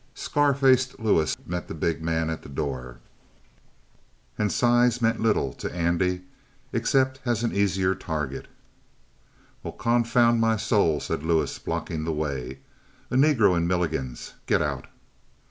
Scar 0.15 0.55
faced 0.55 0.99
Lewis 0.99 1.37
met 1.45 1.67
the 1.67 1.75
big 1.75 2.01
man 2.01 2.31
at 2.31 2.41
the 2.41 2.49
door. 2.49 2.97
And 4.35 4.51
size 4.51 4.99
meant 4.99 5.19
little 5.19 5.53
to 5.53 5.71
Andy, 5.71 6.23
except 6.73 7.19
an 7.23 7.51
easier 7.53 7.93
target. 7.93 8.47
"Well, 9.61 9.73
confound 9.73 10.41
my 10.41 10.57
soul," 10.57 11.01
said 11.01 11.21
Lewis, 11.21 11.59
blocking 11.59 12.03
the 12.03 12.13
way. 12.13 12.61
"A 13.11 13.15
Negro 13.15 13.55
in 13.55 13.67
Milligan's? 13.67 14.33
Get 14.47 14.59
out!" 14.59 14.87